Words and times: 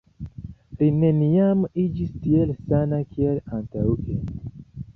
Li 0.79 0.87
neniam 1.01 1.61
iĝis 1.85 2.15
tiel 2.25 2.55
sana 2.63 3.01
kiel 3.13 3.39
antaŭe. 3.59 4.21